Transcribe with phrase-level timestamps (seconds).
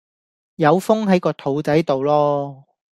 [0.55, 2.63] 有風係個肚仔到囉